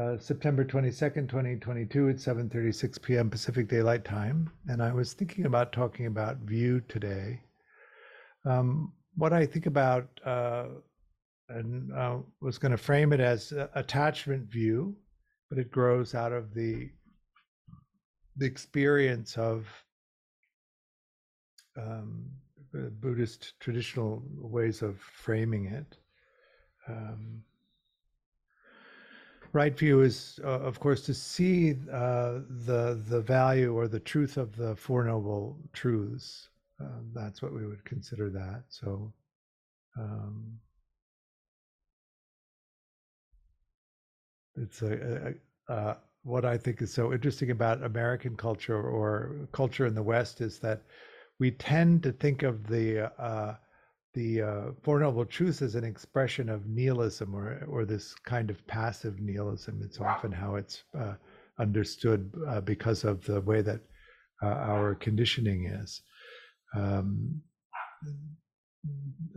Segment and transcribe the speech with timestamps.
[0.00, 2.08] uh, September twenty second, twenty twenty two.
[2.08, 3.28] at seven thirty six p.m.
[3.28, 7.40] Pacific Daylight Time, and I was thinking about talking about view today.
[8.44, 10.66] Um, what I think about, uh,
[11.50, 14.96] and uh, was going to frame it as attachment view,
[15.50, 16.88] but it grows out of the
[18.36, 19.66] the experience of
[21.76, 22.24] um,
[22.72, 25.98] Buddhist traditional ways of framing it.
[26.88, 27.42] Um,
[29.52, 34.36] right view is, uh, of course, to see uh, the the value or the truth
[34.36, 36.48] of the Four Noble Truths.
[36.80, 38.64] Um, that's what we would consider that.
[38.68, 39.12] So.
[39.98, 40.58] Um,
[44.56, 45.34] it's a,
[45.68, 50.02] a, a, what I think is so interesting about American culture or culture in the
[50.02, 50.82] West is that
[51.38, 53.54] we tend to think of the uh,
[54.14, 58.66] the uh, Four Noble Truths as an expression of nihilism or or this kind of
[58.66, 59.80] passive nihilism.
[59.84, 61.14] It's often how it's uh,
[61.58, 63.80] understood uh, because of the way that
[64.42, 66.02] uh, our conditioning is.
[66.74, 67.42] Um,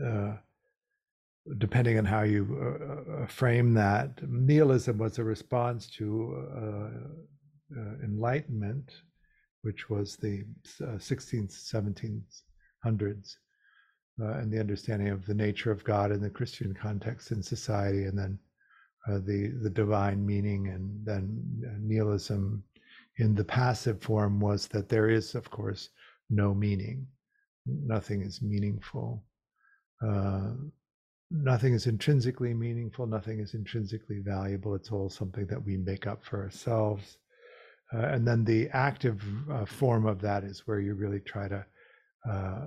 [0.03, 0.33] uh,
[1.57, 2.43] depending on how you
[3.21, 6.43] uh, frame that, nihilism was a response to
[8.03, 8.91] enlightenment
[9.65, 10.45] which was the
[10.81, 11.51] uh, 16th,
[12.85, 13.35] 1700s,
[14.21, 18.05] uh, and the understanding of the nature of God in the Christian context in society,
[18.05, 18.39] and then
[19.07, 22.63] uh, the the divine meaning, and then uh, nihilism
[23.17, 25.89] in the passive form was that there is, of course,
[26.29, 27.07] no meaning.
[27.65, 29.23] Nothing is meaningful.
[30.05, 30.51] Uh,
[31.31, 33.07] nothing is intrinsically meaningful.
[33.07, 34.75] Nothing is intrinsically valuable.
[34.75, 37.17] It's all something that we make up for ourselves
[37.93, 41.65] uh, and then the active uh, form of that is where you really try to
[42.29, 42.65] uh,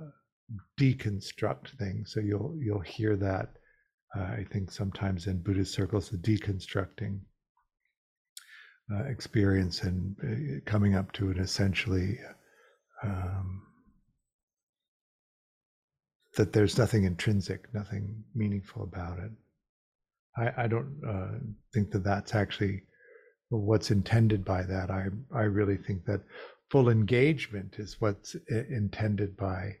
[0.79, 2.11] deconstruct things.
[2.13, 3.49] So you'll you'll hear that
[4.15, 7.19] uh, I think sometimes in Buddhist circles the deconstructing
[8.91, 12.17] uh, experience and uh, coming up to an essentially
[13.03, 13.61] um,
[16.35, 19.31] that there's nothing intrinsic, nothing meaningful about it.
[20.37, 22.83] I, I don't think that that's actually
[23.49, 24.89] what's intended by that.
[24.89, 26.21] I I really think that
[26.71, 28.35] full engagement is what's
[28.69, 29.75] intended by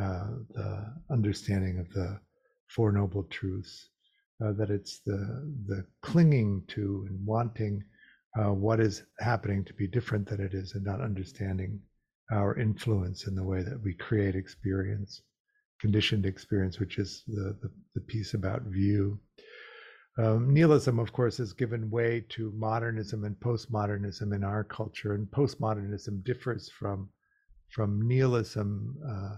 [0.00, 2.20] uh, the understanding of the
[2.68, 3.90] Four Noble Truths.
[4.44, 7.82] Uh, that it's the the clinging to and wanting
[8.38, 11.80] uh, what is happening to be different than it is, and not understanding
[12.30, 15.22] our influence in the way that we create experience,
[15.80, 19.18] conditioned experience, which is the the, the piece about view.
[20.18, 25.26] Um, nihilism, of course, has given way to modernism and postmodernism in our culture, and
[25.28, 27.08] postmodernism differs from
[27.70, 29.36] from nihilism uh,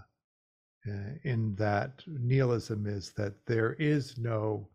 [0.87, 4.67] uh, in that nihilism is that there is no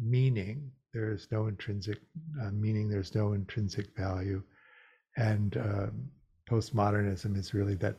[0.00, 1.98] meaning, there is no intrinsic
[2.42, 4.42] uh, meaning, there's no intrinsic value,
[5.16, 6.10] and um,
[6.48, 7.96] postmodernism is really that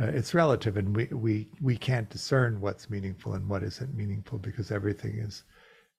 [0.00, 4.38] uh, it's relative, and we we we can't discern what's meaningful and what isn't meaningful
[4.38, 5.42] because everything is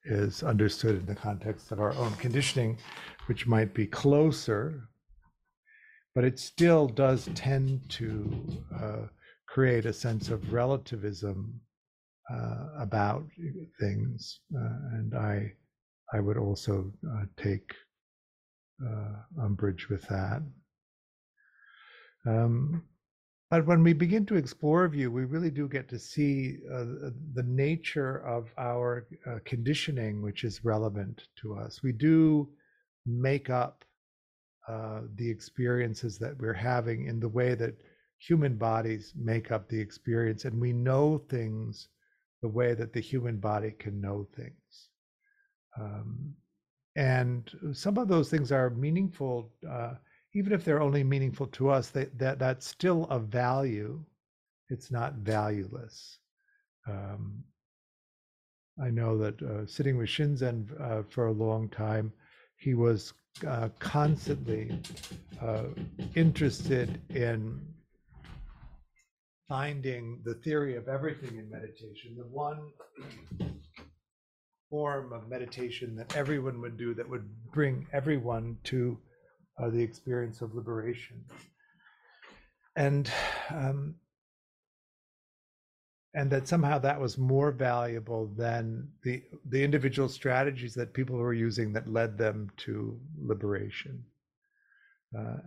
[0.05, 2.77] is understood in the context of our own conditioning,
[3.27, 4.89] which might be closer,
[6.15, 9.05] but it still does tend to uh,
[9.51, 11.59] create a sense of relativism
[12.33, 13.25] uh, about
[13.79, 15.51] things, uh, and I,
[16.13, 17.73] I would also uh, take
[18.81, 20.41] uh, umbrage with that.
[22.25, 22.83] Um,
[23.49, 26.85] but when we begin to explore view, we really do get to see uh,
[27.33, 31.83] the nature of our uh, conditioning, which is relevant to us.
[31.83, 32.47] We do
[33.05, 33.83] make up
[34.69, 37.75] uh, the experiences that we're having in the way that
[38.27, 41.89] human bodies make up the experience, and we know things
[42.41, 44.89] the way that the human body can know things.
[45.79, 46.33] Um,
[46.95, 49.93] and some of those things are meaningful uh,
[50.33, 54.03] even if they're only meaningful to us, that that's still of value.
[54.69, 56.19] It's not valueless.
[56.87, 57.43] Um,
[58.81, 62.13] I know that uh, sitting with Shinzen uh, for a long time,
[62.57, 63.13] he was
[63.45, 64.79] uh, constantly
[65.41, 65.65] uh,
[66.15, 67.59] interested in
[69.51, 72.71] finding the theory of everything in meditation, the one
[74.69, 78.97] form of meditation that everyone would do that would bring everyone to
[79.61, 81.21] uh, the experience of liberation.
[82.77, 83.11] And
[83.49, 83.95] um,
[86.13, 91.33] and that somehow that was more valuable than the the individual strategies that people were
[91.33, 94.01] using that led them to liberation.
[95.17, 95.39] Uh,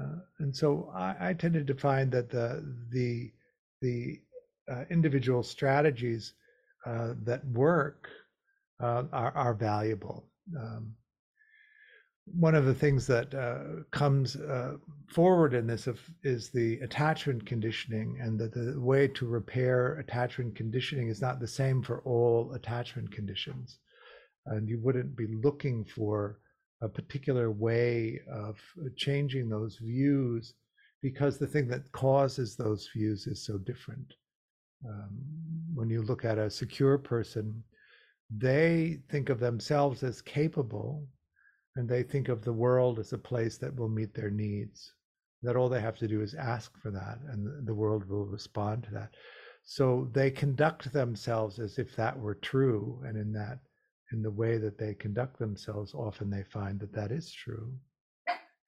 [0.00, 3.32] uh, and so I, I, tended to find that the the
[3.80, 4.20] the
[4.70, 6.34] uh, individual strategies
[6.84, 8.08] uh, that work
[8.80, 10.28] uh, are, are valuable.
[10.56, 10.94] Um,
[12.26, 14.76] one of the things that uh, comes uh,
[15.08, 20.56] forward in this of, is the attachment conditioning, and that the way to repair attachment
[20.56, 23.78] conditioning is not the same for all attachment conditions.
[24.46, 26.38] And you wouldn't be looking for
[26.82, 28.58] a particular way of
[28.96, 30.54] changing those views
[31.02, 34.14] because the thing that causes those views is so different.
[34.86, 35.18] Um,
[35.74, 37.62] when you look at a secure person,
[38.30, 41.06] they think of themselves as capable
[41.76, 44.92] and they think of the world as a place that will meet their needs
[45.42, 48.82] that all they have to do is ask for that and the world will respond
[48.82, 49.10] to that
[49.64, 53.58] so they conduct themselves as if that were true and in that
[54.12, 57.72] in the way that they conduct themselves often they find that that is true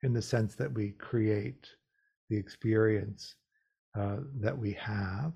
[0.02, 1.68] in the sense that we create
[2.30, 3.36] the experience
[3.98, 5.34] uh, that we have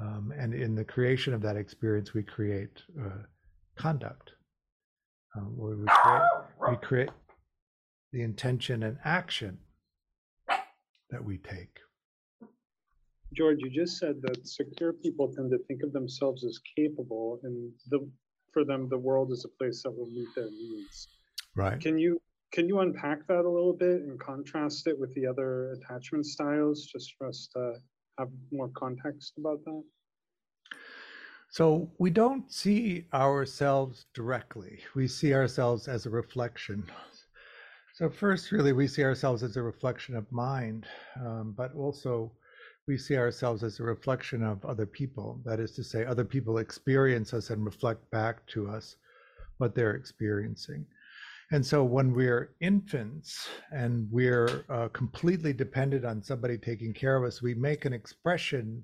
[0.00, 3.22] um, and in the creation of that experience we create uh,
[3.76, 4.32] conduct
[5.36, 6.22] um, we create,
[6.70, 7.10] we create
[8.12, 9.58] the intention and action
[11.10, 11.78] that we take.
[13.34, 17.72] George, you just said that secure people tend to think of themselves as capable, and
[17.90, 18.08] the
[18.56, 21.08] for them the world is a place that will meet their needs.
[21.54, 21.78] Right.
[21.78, 22.18] Can you
[22.52, 26.86] can you unpack that a little bit and contrast it with the other attachment styles,
[26.86, 27.74] just for us to
[28.18, 29.82] have more context about that?
[31.50, 34.78] So we don't see ourselves directly.
[34.94, 36.82] We see ourselves as a reflection.
[37.92, 40.86] So first, really, we see ourselves as a reflection of mind,
[41.20, 42.32] um, but also
[42.86, 45.40] we see ourselves as a reflection of other people.
[45.44, 48.96] That is to say, other people experience us and reflect back to us
[49.58, 50.86] what they're experiencing.
[51.52, 57.24] And so when we're infants and we're uh, completely dependent on somebody taking care of
[57.24, 58.82] us, we make an expression.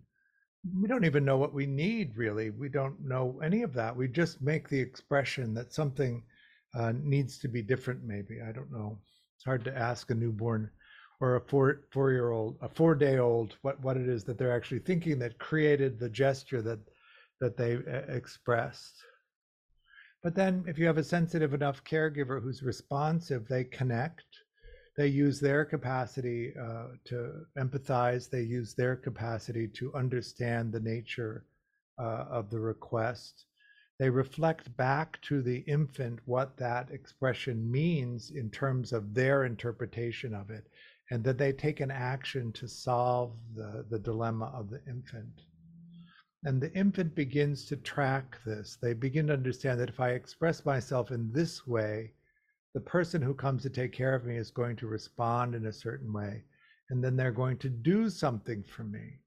[0.80, 2.50] We don't even know what we need really.
[2.50, 3.96] We don't know any of that.
[3.96, 6.22] We just make the expression that something
[6.74, 8.40] uh, needs to be different maybe.
[8.40, 8.98] I don't know.
[9.36, 10.70] It's hard to ask a newborn
[11.22, 14.36] or a four four year old a four day old what what it is that
[14.36, 16.80] they're actually thinking that created the gesture that
[17.40, 19.02] that they uh, expressed
[20.22, 24.26] but then if you have a sensitive enough caregiver who's responsive they connect
[24.96, 28.28] they use their capacity uh, to empathize.
[28.28, 31.46] They use their capacity to understand the nature
[31.98, 33.46] uh, of the request.
[33.98, 40.34] They reflect back to the infant what that expression means in terms of their interpretation
[40.34, 40.66] of it,
[41.12, 45.42] and that they take an action to solve the, the dilemma of the infant.
[46.44, 48.78] And the infant begins to track this.
[48.80, 52.14] They begin to understand that if I express myself in this way,
[52.72, 55.72] the person who comes to take care of me is going to respond in a
[55.72, 56.44] certain way
[56.88, 59.20] and then they're going to do something for me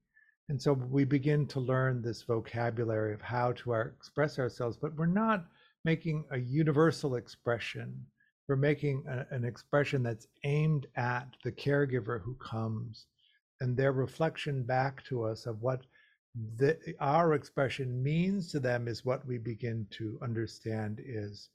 [0.48, 4.96] and so we begin to learn this vocabulary of how to our, express ourselves but
[4.96, 5.46] we're not
[5.84, 8.04] making a universal expression
[8.48, 13.06] we're making a, an expression that's aimed at the caregiver who comes
[13.60, 15.82] and their reflection back to us of what
[16.58, 21.48] the, our expression means to them is what we begin to understand is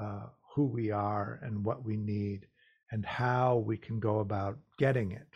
[0.00, 2.46] uh, who we are and what we need
[2.92, 5.28] and how we can go about getting it.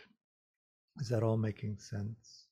[0.99, 2.45] Is that all making sense?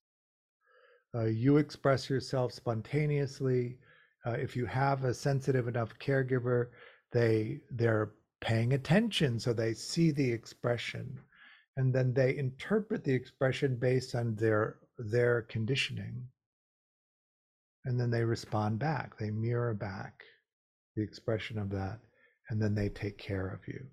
[1.13, 3.77] Uh, you express yourself spontaneously.
[4.25, 6.67] Uh, if you have a sensitive enough caregiver,
[7.11, 11.19] they they're paying attention, so they see the expression,
[11.77, 16.27] and then they interpret the expression based on their their conditioning,
[17.85, 19.17] and then they respond back.
[19.17, 20.23] They mirror back
[20.95, 21.99] the expression of that
[22.51, 23.87] and then they take care of you.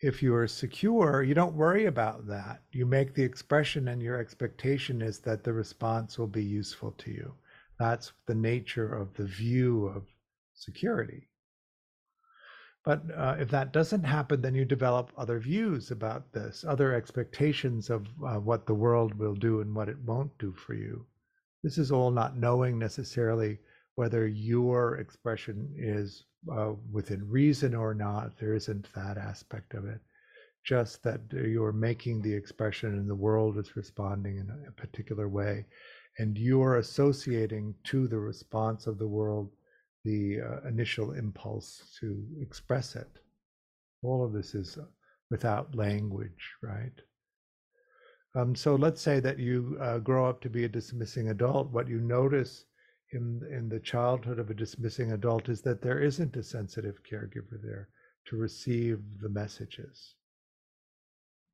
[0.00, 2.62] If you are secure, you don't worry about that.
[2.72, 7.10] You make the expression, and your expectation is that the response will be useful to
[7.10, 7.34] you.
[7.78, 10.06] That's the nature of the view of
[10.54, 11.28] security.
[12.82, 17.90] But uh, if that doesn't happen, then you develop other views about this, other expectations
[17.90, 21.04] of uh, what the world will do and what it won't do for you.
[21.62, 23.58] This is all not knowing necessarily
[23.96, 28.38] whether your expression is uh, within reason or not.
[28.38, 30.00] There isn't that aspect of it.
[30.64, 35.66] Just that you're making the expression and the world is responding in a particular way.
[36.18, 39.50] And you're associating to the response of the world
[40.04, 43.08] the uh, initial impulse to express it.
[44.02, 44.78] All of this is
[45.30, 46.92] without language, right?
[48.34, 51.70] Um, so let's say that you uh, grow up to be a dismissing adult.
[51.70, 52.64] What you notice
[53.12, 57.60] in in the childhood of a dismissing adult is that there isn't a sensitive caregiver
[57.60, 57.88] there
[58.26, 60.14] to receive the messages.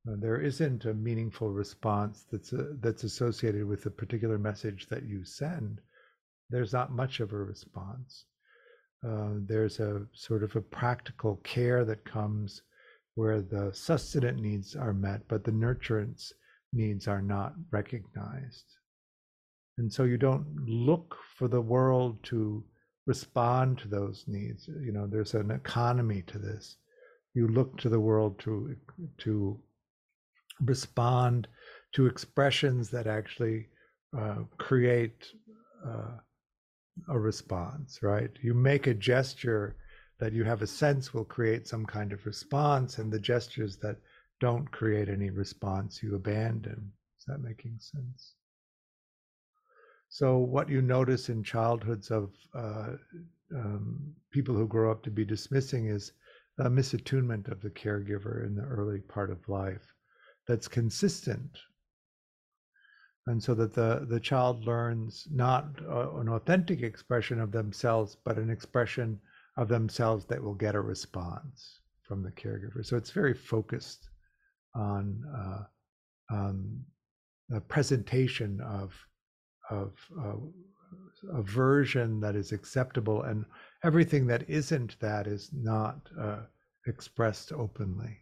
[0.07, 5.05] Uh, there isn't a meaningful response that's uh, that's associated with the particular message that
[5.05, 5.81] you send.
[6.51, 8.27] There's not much of a response.
[9.05, 12.63] Uh, there's a sort of a practical care that comes
[13.15, 16.33] where the sustenance needs are met, but the nurturance
[16.73, 18.77] needs are not recognized.
[19.79, 22.65] And so you don't look for the world to
[23.07, 24.69] respond to those needs.
[24.69, 26.77] You know, there's an economy to this.
[27.35, 28.75] You look to the world to
[29.19, 29.61] to
[30.63, 31.49] respond
[31.93, 33.69] to expressions that actually
[34.19, 35.27] uh, create
[35.87, 36.17] uh,
[37.09, 38.31] a response, right?
[38.43, 39.77] You make a gesture
[40.19, 43.97] that you have a sense will create some kind of response, and the gestures that
[44.41, 46.93] don't create any response, you abandon.
[47.19, 48.35] Is that making sense?
[50.09, 52.93] So, what you notice in childhoods of uh,
[53.55, 56.13] um, people who grow up to be dismissing is
[56.59, 59.93] a misattunement of the caregiver in the early part of life
[60.47, 61.59] that's consistent.
[63.27, 68.39] And so that the, the child learns not uh, an authentic expression of themselves, but
[68.39, 69.19] an expression
[69.57, 72.85] of themselves that will get a response from the caregiver.
[72.85, 74.09] So it's very focused
[74.75, 76.85] on uh, um,
[77.49, 78.95] the presentation of
[79.71, 79.93] of
[80.23, 80.37] uh,
[81.33, 83.45] a version that is acceptable, and
[83.83, 86.43] everything that isn't that is not uh,
[86.87, 88.19] expressed openly.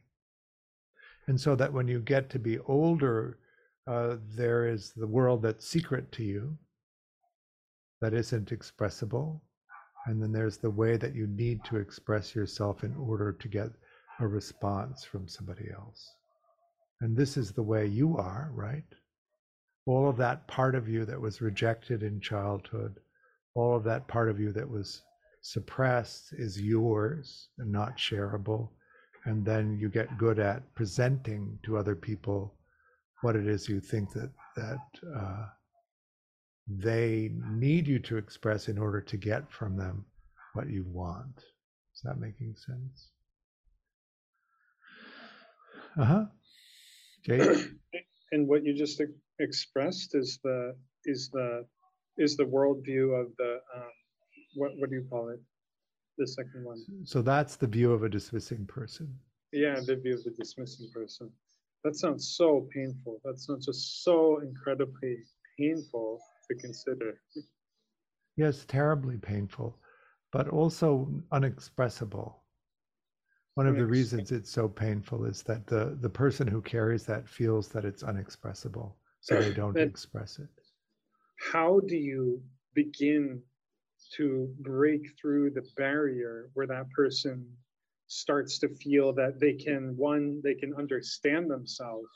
[1.26, 3.38] And so that when you get to be older,
[3.86, 6.56] uh, there is the world that's secret to you,
[8.00, 9.42] that isn't expressible,
[10.06, 13.70] and then there's the way that you need to express yourself in order to get
[14.20, 16.14] a response from somebody else.
[17.00, 18.84] And this is the way you are, right?
[19.86, 23.00] All of that part of you that was rejected in childhood,
[23.54, 25.02] all of that part of you that was
[25.42, 28.70] suppressed is yours and not shareable.
[29.26, 32.54] And then you get good at presenting to other people
[33.24, 34.78] what it is you think that that
[35.16, 35.46] uh,
[36.68, 40.04] they need you to express in order to get from them
[40.52, 41.38] what you want.
[41.94, 43.10] Is that making sense?
[45.98, 46.24] Uh huh.
[47.28, 47.64] Okay.
[48.32, 49.00] and what you just
[49.40, 50.76] expressed is the
[51.06, 51.64] is the
[52.18, 53.92] is the worldview of the um,
[54.54, 55.40] what what do you call it?
[56.18, 56.84] The second one.
[57.04, 59.18] So that's the view of a dismissing person.
[59.52, 61.30] Yeah, the view of the dismissing person.
[61.84, 63.20] That sounds so painful.
[63.24, 65.18] That sounds just so incredibly
[65.58, 67.20] painful to consider.
[68.36, 69.78] Yes, terribly painful,
[70.32, 72.40] but also unexpressible.
[73.54, 77.28] One of the reasons it's so painful is that the, the person who carries that
[77.28, 80.48] feels that it's unexpressible, so they don't express it.
[81.38, 82.42] How do you
[82.74, 83.42] begin
[84.16, 87.46] to break through the barrier where that person
[88.14, 92.08] starts to feel that they can, one, they can understand themselves,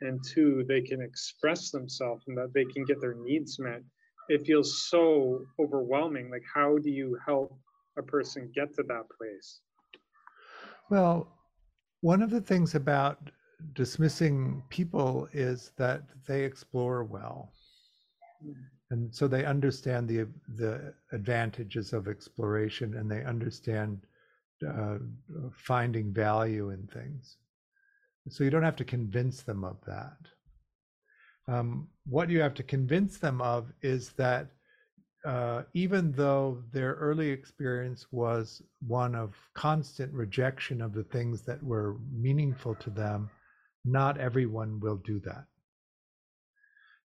[0.00, 3.82] and two, they can express themselves and that they can get their needs met?
[4.28, 6.30] It feels so overwhelming.
[6.30, 7.58] Like, how do you help
[7.98, 9.60] a person get to that place?
[10.88, 11.36] Well,
[12.00, 13.18] one of the things about
[13.74, 17.52] dismissing people is that they explore well.
[18.44, 18.62] Mm-hmm.
[18.92, 20.26] And so they understand the
[20.56, 24.00] the advantages of exploration and they understand
[24.68, 24.98] uh,
[25.52, 27.36] finding value in things.
[28.28, 30.18] So you don't have to convince them of that.
[31.48, 34.50] Um, what you have to convince them of is that
[35.24, 41.62] uh, even though their early experience was one of constant rejection of the things that
[41.62, 43.28] were meaningful to them,
[43.84, 45.44] not everyone will do that.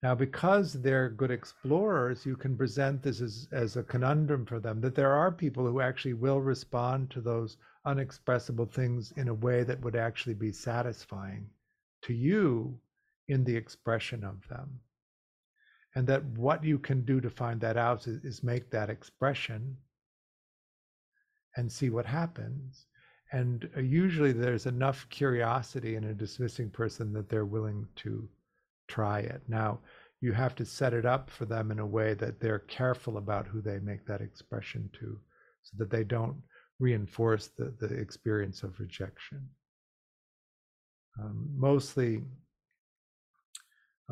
[0.04, 4.82] Now, because they're good explorers, you can present this as, as a conundrum for them
[4.82, 7.56] that there are people who actually will respond to those
[7.86, 11.50] unexpressible things in a way that would actually be satisfying
[12.02, 12.78] to you
[13.30, 14.82] in the expression of them.
[15.96, 19.78] And that what you can do to find that out is, is make that expression
[21.56, 22.88] and see what happens.
[23.32, 28.28] And uh, usually there's enough curiosity in a dismissing person that they're willing to
[28.88, 29.80] try it now
[30.22, 33.48] you have to set it up for them in a way that they're careful about
[33.48, 35.20] who they make that expression to
[35.64, 36.36] so that they don't
[36.80, 39.48] reinforce the, the experience of rejection
[41.20, 42.22] um, mostly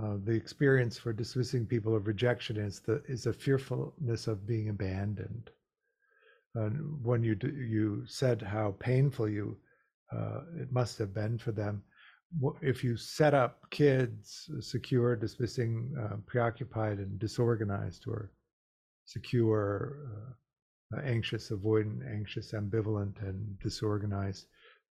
[0.01, 4.69] uh, the experience for dismissing people of rejection is the is a fearfulness of being
[4.69, 5.49] abandoned.
[6.55, 9.57] And when you you said how painful you
[10.11, 11.83] uh, it must have been for them.
[12.61, 18.31] If you set up kids secure, dismissing, uh, preoccupied, and disorganized, or
[19.05, 19.97] secure,
[20.93, 24.47] uh, uh, anxious, avoidant, anxious, ambivalent, and disorganized,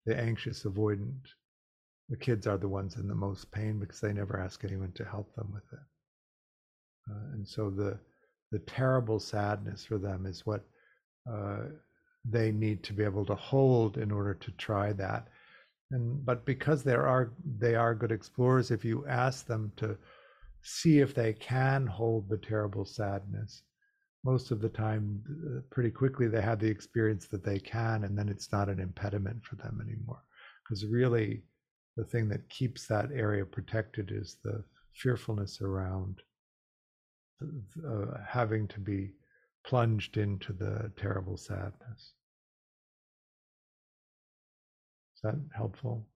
[0.05, 1.35] the anxious, avoidant,
[2.09, 5.05] the kids are the ones in the most pain because they never ask anyone to
[5.05, 5.87] help them with it.
[7.11, 7.99] Uh, and so the
[8.51, 10.65] the terrible sadness for them is what
[11.31, 11.65] uh,
[12.25, 15.29] they need to be able to hold in order to try that.
[15.91, 19.97] And but because there are they are good explorers, if you ask them to
[20.63, 23.63] see if they can hold the terrible sadness,
[24.25, 28.19] most of the time, uh, pretty quickly they have the experience that they can, and
[28.19, 30.23] then it's not an impediment for them anymore.
[30.63, 31.43] Because really,
[31.97, 36.21] the thing that keeps that area protected is the fearfulness around
[37.43, 39.13] uh, having to be
[39.65, 42.15] plunged into the terrible sadness.
[45.19, 46.07] Is that helpful?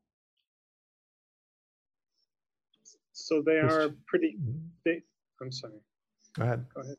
[3.11, 4.59] So they are pretty, mm-hmm.
[4.85, 5.03] they,
[5.41, 5.81] I'm sorry.
[6.35, 6.65] Go ahead.
[6.73, 6.97] Go ahead.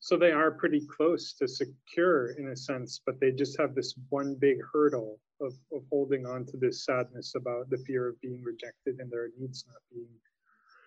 [0.00, 3.94] So they are pretty close to secure in a sense, but they just have this
[4.08, 8.42] one big hurdle of, of holding on to this sadness about the fear of being
[8.42, 10.08] rejected and their needs not being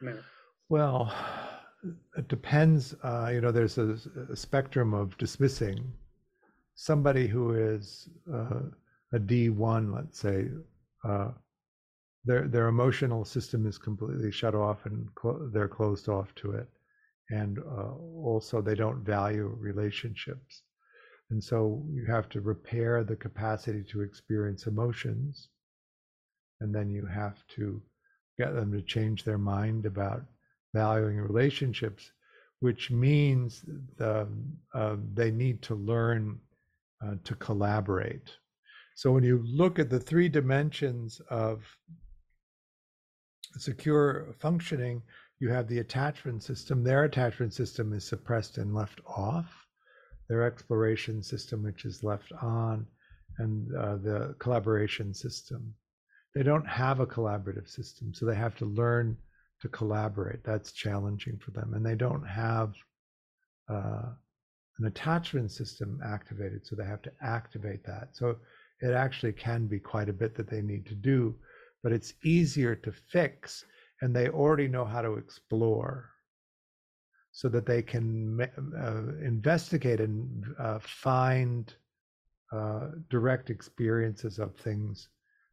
[0.02, 0.22] met.
[0.68, 1.14] Well,
[2.18, 2.94] it depends.
[3.04, 3.98] Uh, you know, there's a,
[4.30, 5.94] a, spectrum of dismissing
[6.74, 8.64] somebody who is uh,
[9.16, 10.50] a D1, let's say.
[11.04, 11.32] Uh,
[12.26, 15.08] their their emotional system is completely shut off and
[15.54, 16.68] they're closed off to it,
[17.30, 20.64] and uh, also they don't value relationships,
[21.30, 25.50] and so you have to repair the capacity to experience emotions,
[26.62, 27.82] and then you have to
[28.40, 30.24] get them to change their mind about
[30.74, 32.12] valuing relationships,
[32.60, 33.64] which means
[33.98, 34.28] the,
[34.74, 36.40] uh, they need to learn
[37.06, 38.32] uh, to collaborate.
[38.96, 41.64] So when you look at the three dimensions of
[43.58, 45.02] secure functioning,
[45.40, 46.82] you have the attachment system.
[46.82, 49.68] Their attachment system is suppressed and left off.
[50.30, 52.88] Their exploration system, which is left on,
[53.38, 55.76] and uh, the collaboration system.
[56.34, 59.18] They don't have a collaborative system, so they have to learn
[59.62, 60.44] to collaborate.
[60.46, 61.74] That's challenging for them.
[61.74, 62.74] And they don't have
[63.70, 64.10] uh,
[64.80, 68.10] an attachment system activated, so they have to activate that.
[68.14, 68.38] So
[68.82, 71.36] it actually can be quite a bit that they need to do,
[71.84, 73.66] but it's easier to fix,
[74.02, 76.10] and they already know how to explore
[77.32, 78.40] so that they can
[78.80, 81.74] uh, investigate and uh, find
[82.54, 85.10] uh, direct experiences of things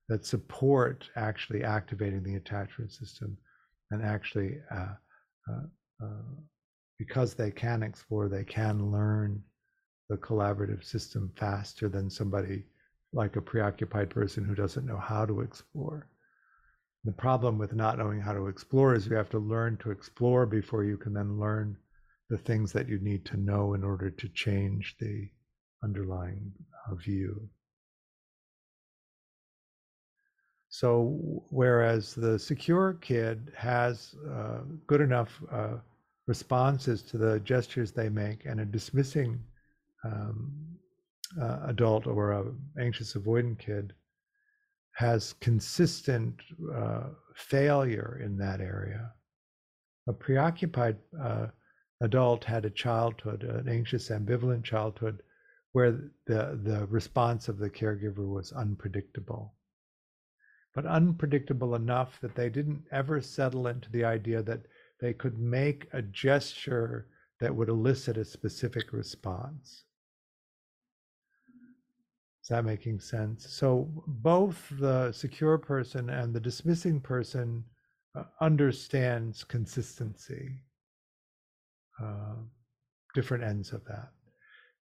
[0.09, 3.37] that support actually activating the attachment system
[3.91, 4.95] and actually uh,
[5.51, 6.35] uh, uh,
[6.99, 9.43] because they can explore they can learn
[10.09, 12.65] the collaborative system faster than somebody
[13.13, 16.09] like a preoccupied person who doesn't know how to explore.
[17.05, 20.47] The problem with not knowing how to explore is you have to learn to explore
[20.47, 21.77] before you can then learn
[22.31, 25.29] the things that you need to know in order to change the
[25.83, 26.53] underlying
[26.89, 27.49] uh, view.
[30.69, 35.77] So whereas the secure kid has uh, good enough uh,
[36.27, 39.43] responses to the gestures they make, and a dismissing
[40.05, 40.72] um,
[41.41, 42.45] uh, adult or a
[42.79, 43.93] anxious avoidant kid
[44.93, 46.35] has consistent
[46.75, 49.13] uh, failure in that area.
[50.09, 51.47] A preoccupied uh,
[52.01, 55.23] adult had a childhood, an anxious ambivalent childhood,
[55.73, 55.93] where
[56.27, 59.55] the the response of the caregiver was unpredictable
[60.75, 64.63] but unpredictable enough that they didn't ever settle into the idea that
[65.01, 67.09] they could make a gesture
[67.41, 69.85] that would elicit a specific response.
[72.43, 73.49] Is that making sense?
[73.49, 77.65] So both the secure person and the dismissing person
[78.17, 80.65] uh, understands consistency,
[82.03, 82.35] uh,
[83.15, 84.11] different ends of that.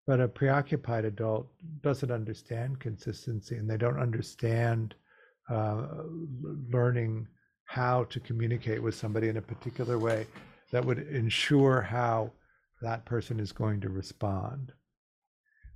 [0.07, 4.95] But a preoccupied adult doesn't understand consistency and they don't understand
[5.47, 5.85] uh,
[6.71, 7.27] learning
[7.65, 10.25] how to communicate with somebody in a particular way
[10.71, 12.31] that would ensure how
[12.81, 14.73] that person is going to respond.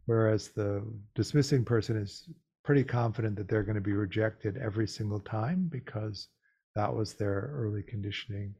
[0.05, 0.83] Whereas the
[1.15, 2.29] dismissing person is
[2.63, 6.27] pretty confident that they're going to be rejected every single time because
[6.75, 8.53] that was their early conditioning.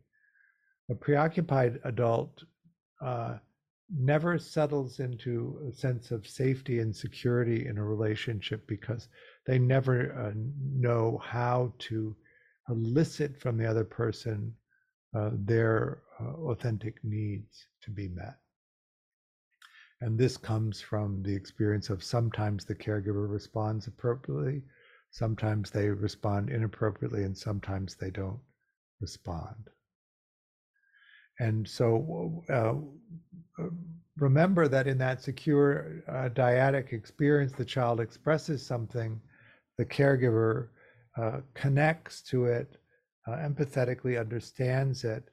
[0.89, 2.43] A preoccupied adult
[3.01, 3.37] uh,
[3.89, 9.09] never settles into a sense of safety and security in a relationship because
[9.45, 12.15] they never uh, know how to
[12.69, 14.53] elicit from the other person
[15.15, 18.37] uh, their uh, authentic needs to be met.
[20.05, 24.61] And this comes from the experience of sometimes the caregiver responds appropriately,
[25.15, 28.41] Sometimes they respond inappropriately and sometimes they don't
[28.99, 29.69] respond.
[31.39, 33.63] And so uh,
[34.17, 39.21] remember that in that secure uh, dyadic experience, the child expresses something,
[39.77, 40.67] the caregiver
[41.15, 42.75] uh, connects to it,
[43.25, 45.29] uh, empathetically understands it,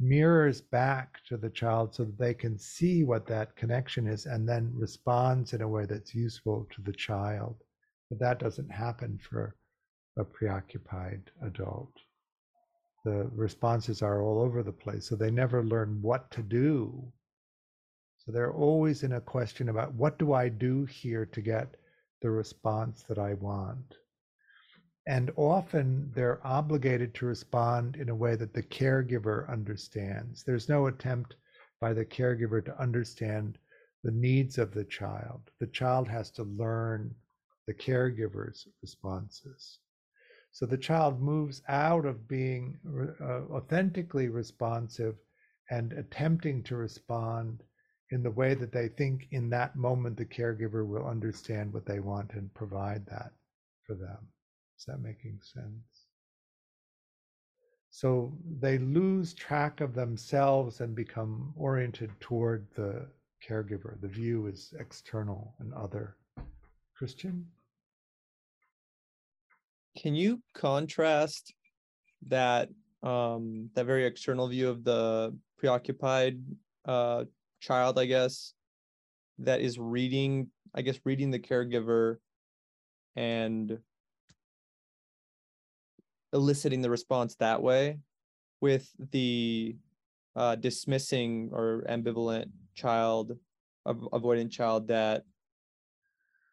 [0.00, 4.48] mirrors back to the child so that they can see what that connection is and
[4.48, 7.56] then responds in a way that's useful to the child.
[8.10, 9.56] But that doesn't happen for
[10.18, 11.92] a preoccupied adult.
[13.04, 17.12] The responses are all over the place, so they never learn what to do.
[18.18, 21.76] So they're always in a question about what do I do here to get
[22.22, 23.96] the response that I want?
[25.06, 30.42] And often they're obligated to respond in a way that the caregiver understands.
[30.42, 31.36] There's no attempt
[31.80, 33.58] by the caregiver to understand
[34.02, 35.50] the needs of the child.
[35.60, 37.14] The child has to learn
[37.66, 39.78] the caregiver's responses.
[40.52, 42.78] So the child moves out of being
[43.20, 45.16] uh, authentically responsive
[45.70, 47.62] and attempting to respond
[48.10, 52.00] in the way that they think in that moment the caregiver will understand what they
[52.00, 53.32] want and provide that
[53.86, 54.28] for them.
[54.78, 56.08] Is that making sense?
[57.90, 63.06] So they lose track of themselves and become oriented toward the
[63.46, 64.00] caregiver.
[64.00, 66.16] The view is external and other.
[66.96, 67.46] Christian?
[69.96, 71.54] Can you contrast
[72.26, 72.68] that
[73.02, 76.40] um that very external view of the preoccupied
[76.84, 77.24] uh
[77.60, 78.54] child, I guess,
[79.38, 82.16] that is reading, I guess reading the caregiver
[83.16, 83.78] and
[86.34, 87.98] eliciting the response that way
[88.60, 89.76] with the
[90.36, 93.38] uh, dismissing or ambivalent child,
[93.86, 95.22] avoidant child that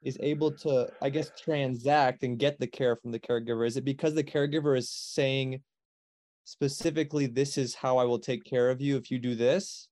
[0.03, 3.67] is able to, I guess, transact and get the care from the caregiver?
[3.67, 5.61] Is it because the caregiver is saying
[6.43, 9.87] specifically, this is how I will take care of you if you do this?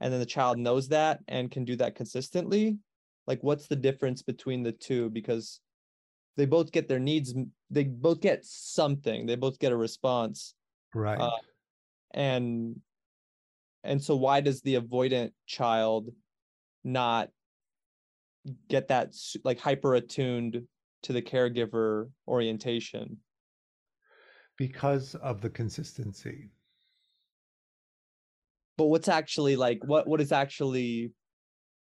[0.00, 2.78] And then the child knows that and can do that consistently?
[3.26, 5.10] Like, what's the difference between the two?
[5.10, 5.60] Because
[6.38, 7.34] they both get their needs
[7.70, 10.54] they both get something they both get a response
[10.94, 11.20] right.
[11.20, 11.30] uh,
[12.14, 12.80] and
[13.84, 16.10] and so why does the avoidant child
[16.84, 17.28] not
[18.68, 20.62] get that like hyper attuned
[21.02, 23.18] to the caregiver orientation?
[24.56, 26.50] Because of the consistency.
[28.76, 31.12] But what's actually like what what is actually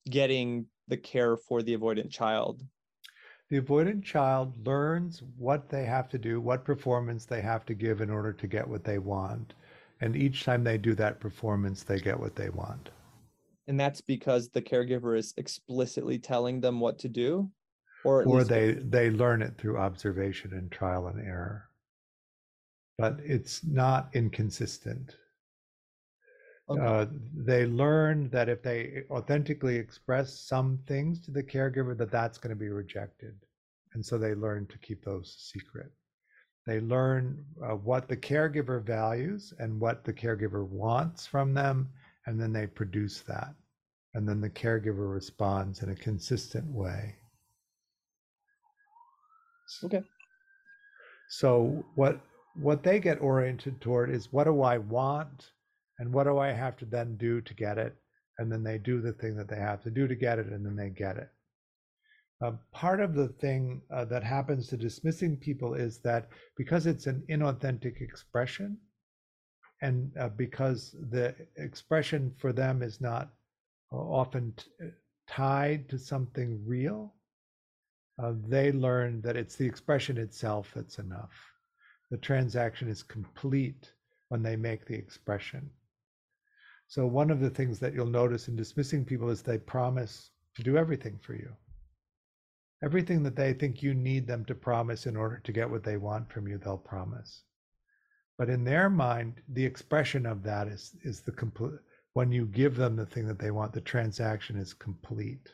[0.10, 2.62] getting the care for the avoidant child
[3.50, 8.02] the avoidant child learns what they have to do, what performance they have to give
[8.02, 9.54] in order to get what they want.
[10.02, 12.90] And each time they do that performance, they get what they want.
[13.68, 17.50] And that's because the caregiver is explicitly telling them what to do?
[18.04, 21.70] Or, or they, they learn it through observation and trial and error.
[22.98, 25.16] But it's not inconsistent.
[26.70, 26.82] Okay.
[26.82, 32.38] Uh, they learn that if they authentically express some things to the caregiver, that that's
[32.38, 33.36] going to be rejected,
[33.94, 35.92] and so they learn to keep those secret.
[36.66, 41.90] They learn uh, what the caregiver values and what the caregiver wants from them,
[42.26, 43.56] and then they produce that,
[44.14, 47.16] and then the caregiver responds in a consistent way.
[49.86, 50.04] Okay.
[51.30, 52.20] So what
[52.56, 55.52] what they get oriented toward is what do I want
[56.00, 57.96] and what do I have to then do to get it?
[58.40, 60.66] And then they do the thing that they have to do to get it, and
[60.66, 61.30] then they get it.
[62.44, 67.08] Uh, part of the thing uh, that happens to dismissing people is that because it's
[67.08, 68.78] an inauthentic expression,
[69.82, 73.30] and uh, because the expression for them is not
[73.92, 74.90] uh, often t- uh,
[75.28, 77.16] tied to something real,
[78.22, 81.32] uh, they learn that it's the expression itself that's enough.
[82.12, 83.92] The transaction is complete
[84.30, 85.70] when they make the expression.
[86.88, 90.64] So one of the things that you'll notice in dismissing people is they promise to
[90.64, 91.56] do everything for you.
[92.84, 95.98] Everything that they think you need them to promise in order to get what they
[95.98, 97.44] want from you, they'll promise.
[98.38, 101.80] But in their mind, the expression of that is is the complete
[102.18, 105.54] when you give them the thing that they want, the transaction is complete.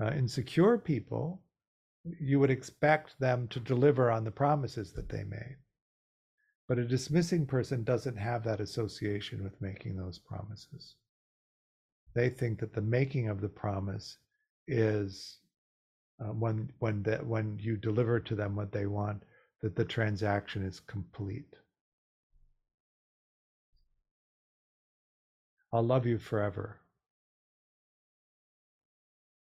[0.00, 1.40] Uh, insecure people,
[2.20, 5.54] you would expect them to deliver on the promises that they made.
[6.68, 10.94] But a dismissing person doesn't have that association with making those promises.
[12.14, 14.18] They think that the making of the promise
[14.66, 15.38] is
[16.20, 19.22] uh, when when that when you deliver to them what they want,
[19.62, 21.56] that the transaction is complete.
[25.72, 26.80] I'll love you forever.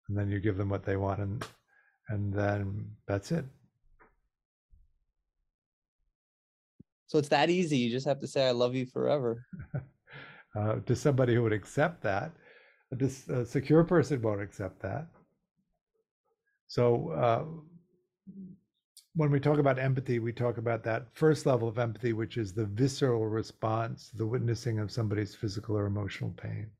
[0.09, 1.47] And then you give them what they want and
[2.09, 3.45] and then that's it.
[7.09, 7.79] So it's that easy.
[7.79, 9.45] You just have to say, I love you forever.
[10.57, 12.33] uh, to somebody who would accept that.
[12.93, 15.07] A secure person won't accept that.
[16.69, 17.45] So uh,
[19.15, 22.53] when we talk about empathy, we talk about that first level of empathy, which is
[22.53, 26.71] the visceral response, the witnessing of somebody's physical or emotional pain.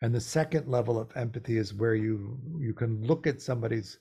[0.00, 3.98] And the second level of empathy is where you you can look at somebody's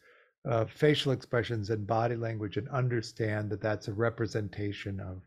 [0.49, 5.21] uh, facial expressions and body language and understand that that's a representation of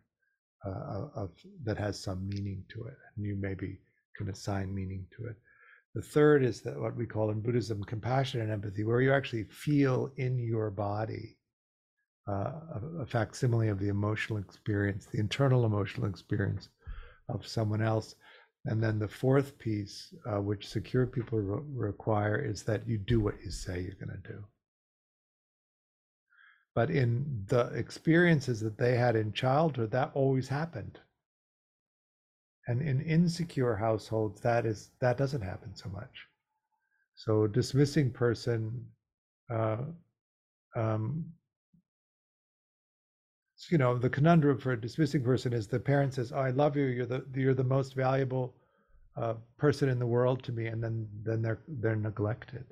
[0.66, 1.30] uh, of
[1.62, 3.78] that has some meaning to it, and you maybe
[4.16, 5.36] can assign meaning to it.
[5.94, 9.44] The third is that what we call in Buddhism compassion and empathy, where you actually
[9.44, 11.36] feel in your body
[12.28, 12.32] uh,
[12.74, 16.68] a, a facsimile of the emotional experience, the internal emotional experience
[17.28, 18.14] of someone else.
[18.66, 23.20] And then the fourth piece, uh, which secure people re- require, is that you do
[23.20, 24.42] what you say you're going to do.
[26.74, 30.98] But in the experiences that they had in childhood, that always happened.
[32.66, 36.26] And in insecure households, that is that doesn't happen so much.
[37.14, 38.86] So dismissing person,
[39.50, 39.82] uh,
[40.74, 41.26] um,
[43.70, 46.76] you know, the conundrum for a dismissing person is the parent says, oh, "I love
[46.76, 46.86] you.
[46.86, 48.54] You're the you're the most valuable
[49.16, 52.64] uh, person in the world to me," and then then they're they're neglected.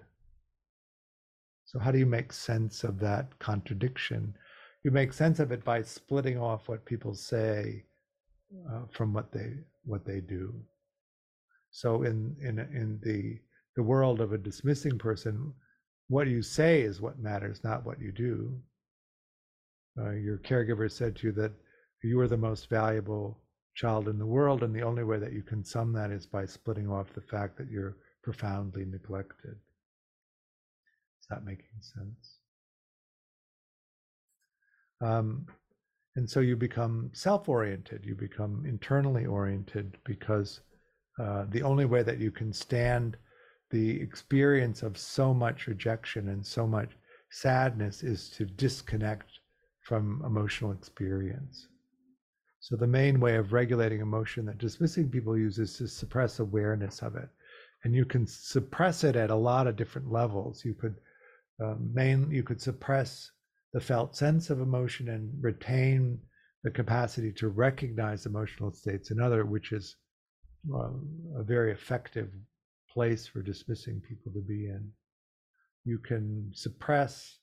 [1.73, 4.37] So, how do you make sense of that contradiction?
[4.85, 7.87] You make sense of it by splitting off what people say
[8.71, 9.55] uh, from what they
[9.85, 10.53] what they do.
[11.71, 13.41] So, in in in the
[13.75, 15.55] the world of a dismissing person,
[16.09, 18.61] what you say is what matters, not what you do.
[19.99, 21.55] Uh, your caregiver said to you that
[22.03, 23.41] you are the most valuable
[23.75, 26.45] child in the world, and the only way that you can sum that is by
[26.45, 29.57] splitting off the fact that you're profoundly neglected.
[31.33, 32.37] That making sense?
[35.01, 35.47] Um,
[36.15, 40.61] and so you become self oriented, you become internally oriented because
[41.19, 43.17] uh, the only way that you can stand
[43.71, 46.91] the experience of so much rejection and so much
[47.31, 49.41] sadness is to disconnect
[49.81, 51.67] from emotional experience.
[52.61, 57.01] So, the main way of regulating emotion that dismissing people use is to suppress awareness
[57.01, 57.31] of it.
[57.85, 60.63] And you can suppress it at a lot of different levels.
[60.63, 60.97] You could
[61.63, 63.31] uh, main you could suppress
[63.73, 66.19] the felt sense of emotion and retain
[66.65, 69.11] the capacity to recognize emotional states.
[69.11, 69.97] Another which is
[70.73, 70.91] uh,
[71.37, 72.31] a very effective
[72.93, 74.91] place for dismissing people to be in.
[75.85, 77.39] You can suppress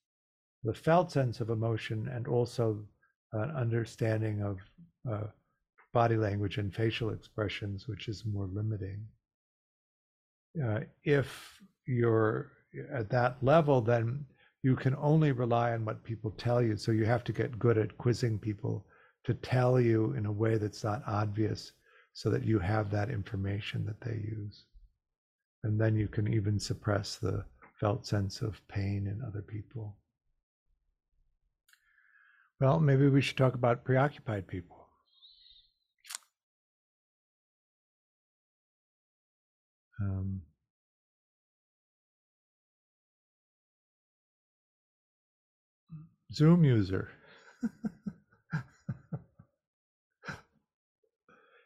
[0.63, 2.85] the felt sense of emotion and also
[3.33, 4.57] an understanding of
[5.11, 5.27] uh,
[5.93, 9.05] body language and facial expressions which is more limiting.
[10.63, 12.51] Uh, if you're
[12.91, 14.25] at that level, then
[14.61, 16.75] you can only rely on what people tell you.
[16.77, 18.85] So you have to get good at quizzing people
[19.23, 21.71] to tell you in a way that's not obvious
[22.13, 24.65] so that you have that information that they use.
[25.63, 27.45] And then you can even suppress the
[27.79, 29.97] felt sense of pain in other people.
[32.59, 34.87] Well, maybe we should talk about preoccupied people.
[40.01, 40.41] Um,
[46.31, 47.09] Zoom user.
[47.63, 47.69] you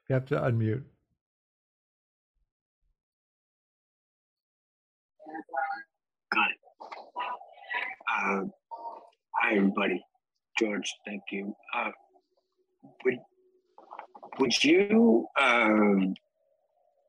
[0.09, 0.83] have to unmute.
[6.33, 6.57] Got it.
[8.09, 8.43] Uh,
[9.35, 10.03] hi, everybody.
[10.57, 11.53] George, thank you.
[11.75, 11.91] Uh,
[13.03, 13.17] would
[14.39, 16.13] would you um,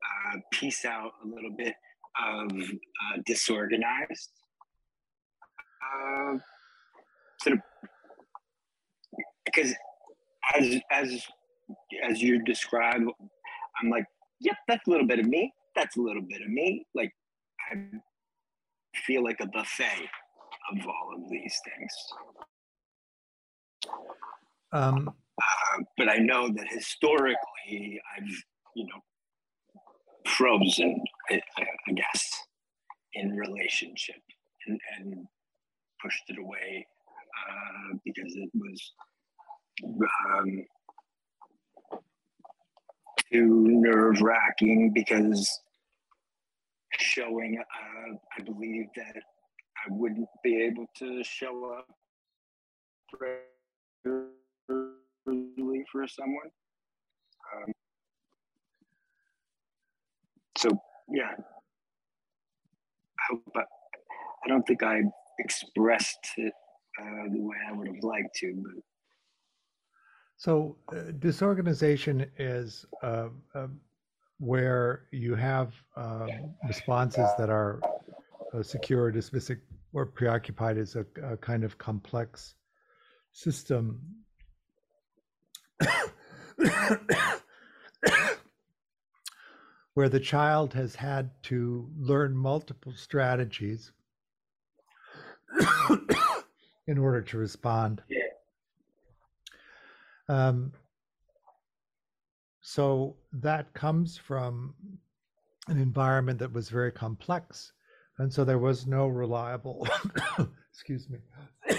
[0.03, 1.75] uh, piece out a little bit
[2.21, 4.31] of uh, disorganized?
[5.83, 6.39] Uh,
[7.45, 7.63] sort of
[9.55, 9.75] because
[10.55, 11.27] as as
[12.03, 13.03] as you describe,
[13.81, 14.05] I'm like,
[14.41, 15.53] yep, that's a little bit of me.
[15.75, 16.87] That's a little bit of me.
[16.95, 17.13] Like
[17.73, 17.77] I
[19.07, 20.09] feel like a buffet
[20.73, 21.93] of all of these things.
[24.73, 28.31] Um, uh, but I know that historically, I've
[28.75, 29.01] you know
[30.27, 32.31] frozen, I, I guess,
[33.15, 34.21] in relationship
[34.67, 35.27] and, and
[36.03, 36.87] pushed it away
[37.49, 38.93] uh, because it was
[39.83, 40.65] um,
[43.33, 45.61] too nerve wracking because
[46.99, 51.87] showing, uh, I believe that I wouldn't be able to show up
[54.05, 56.51] regularly for someone.
[57.55, 57.73] Um,
[60.57, 60.71] so
[61.09, 61.33] yeah,
[63.31, 63.63] I I,
[64.45, 65.03] I don't think I
[65.39, 66.53] expressed it
[67.01, 68.55] uh, the way I would have liked to.
[68.55, 68.83] But
[70.37, 73.69] So uh, disorganization is uh, uh,
[74.39, 76.29] where you have um,
[76.67, 77.81] responses that are
[78.53, 79.61] uh, secure, dismissive,
[79.93, 82.55] or preoccupied as a, a kind of complex
[83.33, 84.01] system.
[89.95, 93.93] where the child has had to learn multiple strategies
[96.89, 98.03] in order to respond.
[100.29, 100.73] Um,
[102.61, 104.75] so that comes from
[105.69, 107.73] an environment that was very complex.
[108.19, 109.87] And so there was no reliable,
[110.73, 111.19] excuse me,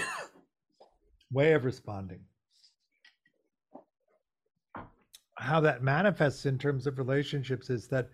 [1.32, 2.20] way of responding.
[5.38, 8.08] How that manifests in terms of relationships is that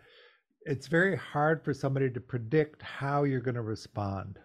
[0.65, 4.39] it's very hard for somebody to predict how you're going to respond.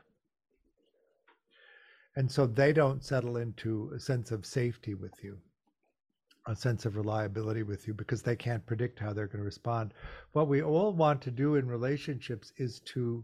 [2.16, 5.38] And so they don't settle into a sense of safety with you
[6.48, 9.94] a sense of reliability with you because they can't predict how they're going to respond.
[10.32, 13.24] What we all want to do in relationships is to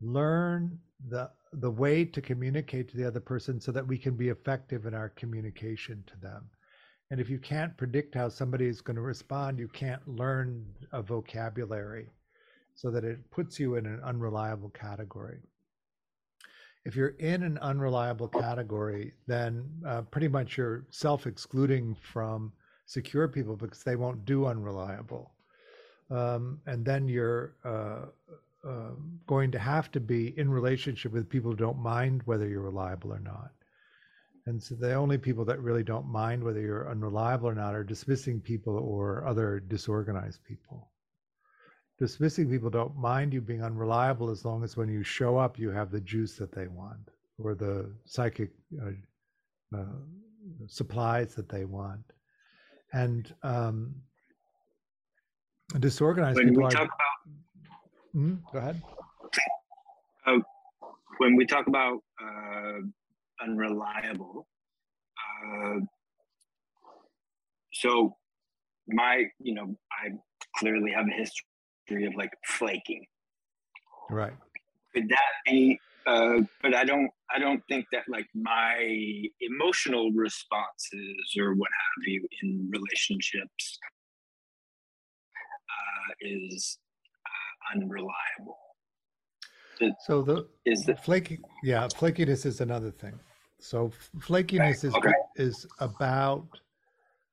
[0.00, 0.78] learn
[1.08, 4.86] the the way to communicate to the other person so that we can be effective
[4.86, 6.50] in our communication to them.
[7.10, 11.00] And if you can't predict how somebody is going to respond, you can't learn a
[11.00, 12.08] vocabulary
[12.74, 15.38] so that it puts you in an unreliable category
[16.84, 22.52] if you're in an unreliable category, then uh, pretty much you're self excluding from
[22.86, 25.32] secure people because they won't do unreliable.
[26.10, 28.06] Um, and then you're uh,
[28.68, 28.90] uh,
[29.26, 33.12] going to have to be in relationship with people who don't mind whether you're reliable
[33.12, 33.52] or not.
[34.46, 37.84] And so the only people that really don't mind whether you're unreliable or not are
[37.84, 40.90] dismissing people or other disorganized people
[42.04, 45.70] dismissing people don't mind you being unreliable as long as when you show up you
[45.70, 47.04] have the juice that they want
[47.42, 48.50] or the psychic
[48.82, 49.98] uh, uh,
[50.66, 52.04] supplies that they want
[52.92, 53.94] and um,
[55.80, 57.18] disorganized when people we are, talk about
[58.12, 58.34] Hmm?
[58.52, 58.82] go ahead
[60.26, 60.38] uh,
[61.18, 62.80] when we talk about uh,
[63.42, 64.46] unreliable,
[65.24, 65.78] uh,
[67.72, 68.16] so
[68.88, 70.10] my you know I
[70.58, 71.53] clearly have a history
[71.90, 73.04] of like flaking.
[74.10, 74.32] right
[74.94, 75.78] Could that be?
[76.06, 77.10] Uh, but I don't.
[77.34, 83.78] I don't think that like my emotional responses or what have you in relationships
[85.70, 86.78] uh, is
[87.26, 88.58] uh, unreliable.
[90.06, 93.18] so the Is that flaky yeah flakiness is another thing
[93.58, 95.12] so flakiness is okay.
[95.36, 96.46] is about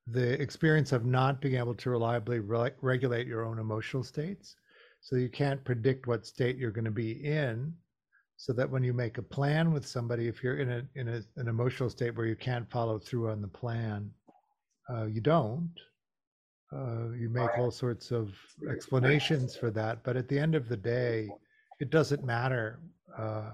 [0.07, 4.55] the experience of not being able to reliably re- regulate your own emotional states.
[5.01, 7.73] So you can't predict what state you're going to be in
[8.41, 11.21] so that when you make a plan with somebody if you're in a in a,
[11.37, 14.09] an emotional state where you can't follow through on the plan
[14.91, 15.71] uh, you don't.
[16.73, 18.33] Uh, you make all sorts of
[18.69, 21.29] explanations for that but at the end of the day
[21.79, 22.79] it doesn't matter
[23.15, 23.51] uh,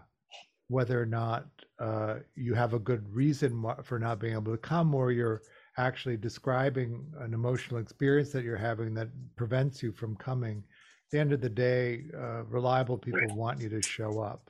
[0.70, 1.48] whether or not
[1.80, 5.42] uh, you have a good reason for not being able to come or you're
[5.78, 10.58] actually describing an emotional experience that you're having that prevents you from coming.
[10.58, 14.50] At the end of the day uh, reliable people want you to show up.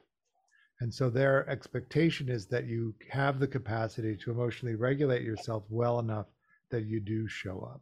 [0.79, 5.99] And so their expectation is that you have the capacity to emotionally regulate yourself well
[5.99, 6.27] enough
[6.69, 7.81] that you do show up.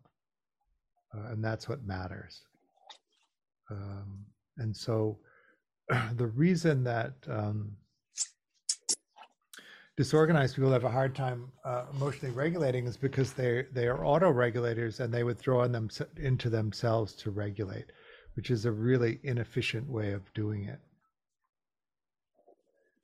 [1.14, 2.42] Uh, and that's what matters.
[3.70, 4.26] Um,
[4.58, 5.20] and so
[6.16, 7.72] the reason that um,
[9.98, 14.30] disorganized people have a hard time uh, emotionally regulating is because they they are auto
[14.30, 17.92] regulators and they withdraw in them into themselves to regulate,
[18.36, 20.80] which is a really inefficient way of doing it.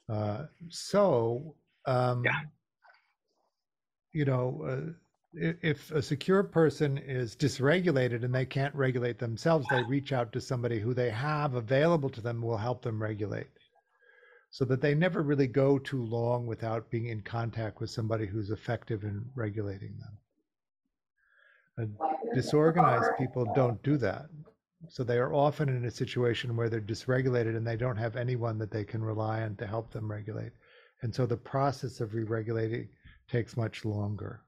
[0.10, 2.42] Uh, so, um, Yeah.
[4.12, 4.92] you know, uh,
[5.34, 10.42] if a secure person is dysregulated and they can't regulate themselves, they reach out to
[10.42, 13.48] somebody who they have available to them will help them regulate
[14.52, 18.52] so that they never really go too long without being in contact with somebody who's
[18.52, 20.18] effective in regulating them.
[21.78, 21.98] And
[22.36, 24.26] disorganized people don't do that.
[24.90, 28.58] So they are often in a situation where they're dysregulated and they don't have anyone
[28.58, 30.52] that they can rely on to help them regulate.
[31.02, 32.90] And so the process of re-regulating
[33.30, 34.42] takes much longer.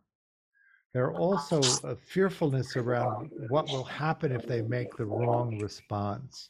[0.94, 6.50] There are also a fearfulness around what will happen if they make the wrong response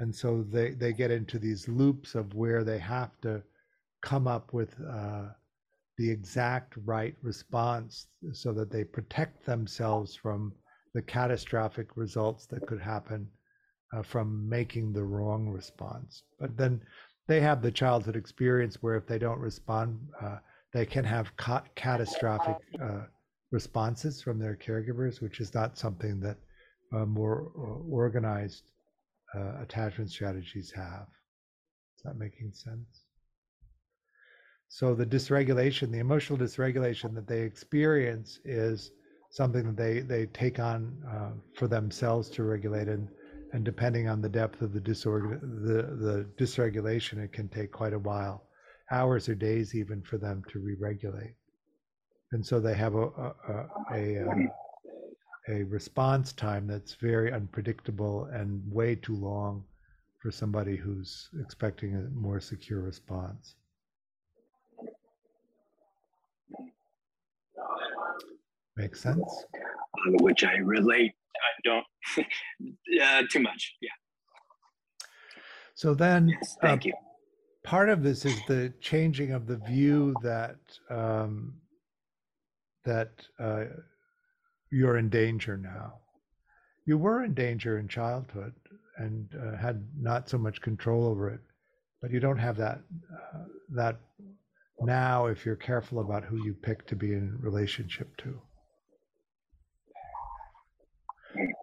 [0.00, 3.42] and so they they get into these loops of where they have to
[4.02, 5.26] come up with uh,
[5.98, 10.52] the exact right response so that they protect themselves from
[10.94, 13.28] the catastrophic results that could happen
[13.92, 16.22] uh, from making the wrong response.
[16.38, 16.80] But then
[17.28, 20.38] they have the childhood experience where if they don't respond, uh,
[20.72, 23.02] they can have ca- catastrophic uh,
[23.50, 26.38] responses from their caregivers, which is not something that
[26.92, 28.70] uh, more uh, organized
[29.36, 31.06] uh, attachment strategies have.
[31.96, 33.04] Is that making sense?
[34.68, 38.92] So the dysregulation, the emotional dysregulation that they experience is
[39.30, 43.08] something that they they take on uh, for themselves to regulate and
[43.52, 47.92] and depending on the depth of the disorgan the the dysregulation it can take quite
[47.92, 48.44] a while
[48.90, 51.34] hours or days even for them to re-regulate
[52.32, 54.34] and so they have a a, a, a, uh,
[55.50, 59.64] a response time that's very unpredictable and way too long
[60.22, 63.56] for somebody who's expecting a more secure response
[68.76, 69.44] Makes sense.
[70.06, 71.12] on which I relate.
[71.36, 71.84] I don't
[73.02, 73.74] uh, too much.
[73.82, 73.90] Yeah.
[75.74, 76.56] So then, Yes.
[76.62, 76.94] uh, Thank you.
[77.64, 80.56] part of this is the changing of the view that
[80.88, 81.54] um,
[82.84, 83.64] that uh,
[84.70, 85.94] you're in danger now.
[86.86, 88.54] You were in danger in childhood
[88.96, 91.40] and uh, had not so much control over it,
[92.00, 92.80] but you don't have that
[93.12, 93.98] uh, that
[94.80, 98.40] now if you're careful about who you pick to be in relationship to.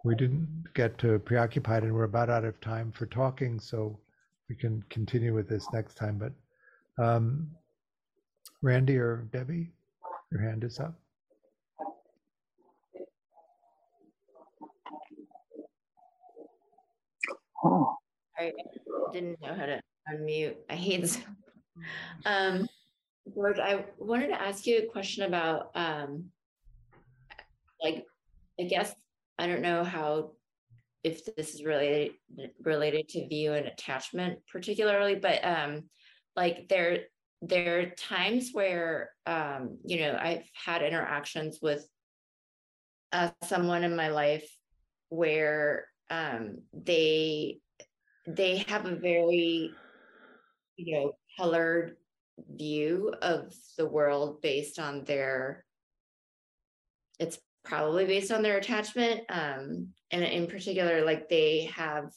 [0.04, 3.98] We didn't get to preoccupied and we're about out of time for talking, so
[4.48, 6.18] we can continue with this next time.
[6.18, 7.50] But um,
[8.62, 9.70] Randy or Debbie,
[10.32, 10.94] your hand is up.
[17.64, 17.96] Oh.
[18.38, 18.52] I
[19.12, 20.56] didn't know how to unmute.
[20.70, 21.18] I hate this.
[22.24, 22.68] Um,
[23.34, 26.26] George, I wanted to ask you a question about, um,
[27.82, 28.04] like,
[28.60, 28.94] I guess,
[29.38, 30.32] I don't know how,
[31.04, 32.12] if this is related,
[32.62, 35.84] related to view and attachment particularly, but, um,
[36.36, 37.04] like, there,
[37.42, 41.86] there are times where, um, you know, I've had interactions with
[43.12, 44.48] uh, someone in my life
[45.08, 47.60] where, um, they
[48.26, 49.70] they have a very
[50.76, 51.96] you know colored
[52.50, 55.64] view of the world based on their
[57.18, 62.12] it's probably based on their attachment um and in particular like they have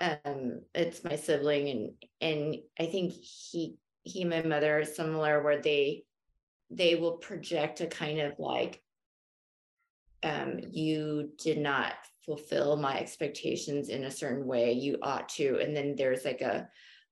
[0.00, 1.90] um it's my sibling and
[2.20, 6.04] and i think he he and my mother are similar where they
[6.70, 8.82] they will project a kind of like
[10.22, 11.92] um you did not
[12.28, 15.58] fulfill my expectations in a certain way you ought to.
[15.60, 16.68] And then there's like a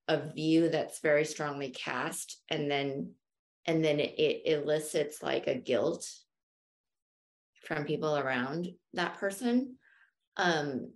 [0.09, 3.11] a view that's very strongly cast and then
[3.65, 6.09] and then it, it elicits like a guilt
[7.65, 9.75] from people around that person.
[10.37, 10.91] Um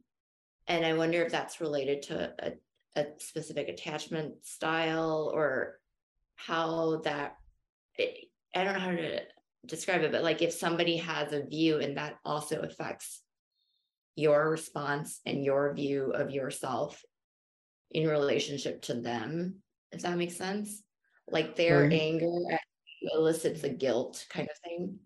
[0.67, 2.51] and i wonder if that's related to a,
[2.99, 5.79] a specific attachment style or
[6.35, 7.35] how that
[7.99, 9.19] i don't know how to
[9.65, 13.21] describe it but like if somebody has a view and that also affects
[14.15, 17.03] your response and your view of yourself
[17.91, 20.83] in relationship to them, if that makes sense.
[21.29, 22.57] Like their you- anger
[23.13, 24.99] elicits a guilt kind of thing.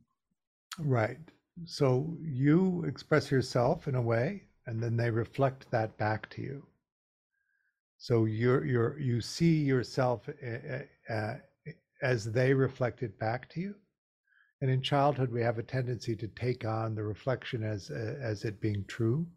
[0.80, 1.20] Right.
[1.66, 6.68] So you express yourself in a way, and then they reflect that back to you.
[7.98, 10.28] So you're you're you see yourself
[11.10, 11.34] uh,
[12.02, 13.76] as they reflect it back to you.
[14.62, 18.46] And in childhood, we have a tendency to take on the reflection as uh, as
[18.46, 19.28] it being true.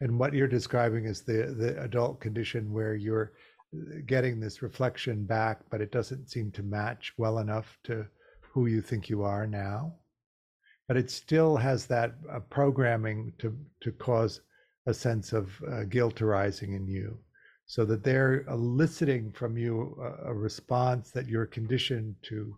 [0.00, 3.32] And what you're describing is the the adult condition where you're
[3.74, 8.06] uh, getting this reflection back, but it doesn't seem to match well enough to
[8.40, 9.94] who you think you are now.
[10.88, 14.40] But it still has that uh, programming to to cause
[14.86, 17.18] a sense of uh, guilt arising in you,
[17.66, 22.56] so that they're eliciting from you a, a response that you're conditioned to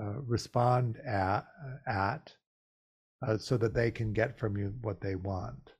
[0.00, 1.44] uh, respond at,
[1.86, 2.32] at
[3.26, 5.72] uh, so that they can get from you what they want.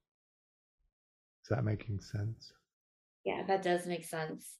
[1.44, 2.52] Is that making sense?
[3.24, 4.56] Yeah, that does make sense.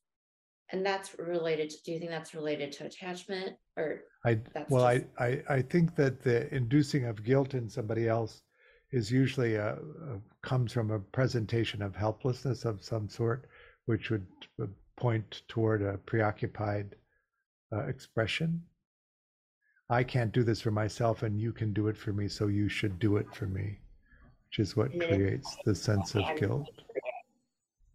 [0.73, 4.85] And that's related to, do you think that's related to attachment or I That's well,
[4.85, 8.43] I, just- I I think that the inducing of guilt in somebody else
[8.91, 13.49] is usually a, a comes from a presentation of helplessness of some sort,
[13.87, 14.27] which would
[14.97, 16.95] point toward a preoccupied
[17.75, 18.63] uh, expression.
[19.93, 22.67] I can't do this for myself, and you can do it for me, so you
[22.71, 23.79] should do it for me,
[24.49, 26.67] which is what creates the sense of guilt.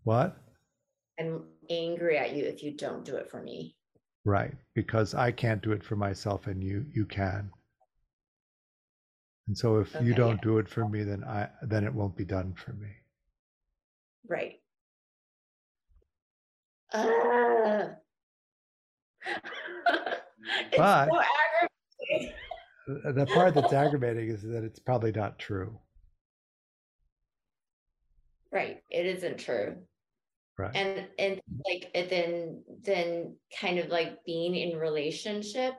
[0.03, 0.37] What?
[1.19, 3.75] I'm angry at you if you don't do it for me.
[4.25, 7.49] Right, because I can't do it for myself and you you can.
[9.47, 10.43] And so if you don't yeah.
[10.43, 12.89] do it for me, then I then it won't be done for me.
[14.27, 14.59] Right.
[20.79, 21.07] Uh.
[21.09, 21.25] But-.
[22.87, 25.77] The- part that's aggravating is that it's probably not true.
[28.51, 29.75] Right, it isn't true.
[30.57, 30.75] Right.
[30.75, 35.73] And and like it then then kind of like being in relationship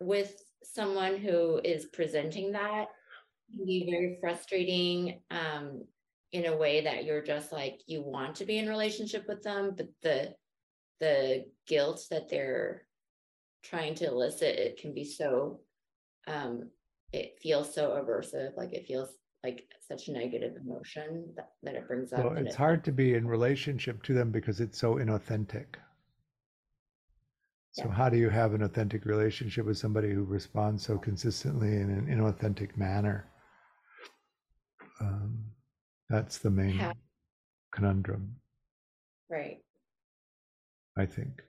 [0.00, 2.88] with someone who is presenting that
[3.54, 5.84] can be very frustrating um
[6.32, 9.74] in a way that you're just like you want to be in relationship with them,
[9.76, 10.34] but the
[11.00, 12.84] the guilt that they're
[13.62, 15.60] trying to elicit it can be so
[16.28, 16.70] um
[17.12, 19.08] it feels so aversive, like it feels
[19.42, 22.24] like such negative emotion that, that it brings up.
[22.24, 25.66] Well, it's it- hard to be in relationship to them because it's so inauthentic.
[27.72, 27.92] So Yeah.
[27.94, 32.06] how do you have an authentic relationship with somebody who responds so consistently in an
[32.06, 33.30] inauthentic manner?
[35.00, 35.44] Um,
[36.10, 36.94] that's the main How-
[37.72, 38.40] conundrum,
[39.30, 39.62] Right.
[40.96, 41.42] I think.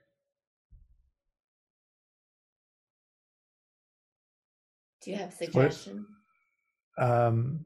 [5.02, 6.06] Do you have What- suggestions?
[6.98, 7.64] Um,